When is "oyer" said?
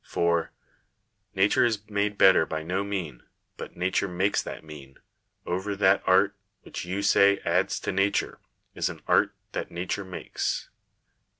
5.47-5.75